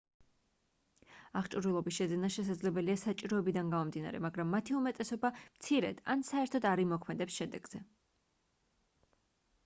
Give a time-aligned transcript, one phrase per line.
[1.39, 7.83] აღჭურვილობის შეძენა შესაძლებელია საჭიროებიდან გამომდინარე მაგრამ მათი უმეტესობა მცირედ ან საერთოდ არ იმოქმედებს შედეგზე